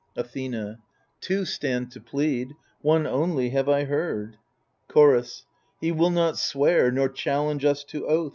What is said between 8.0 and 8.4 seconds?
oath.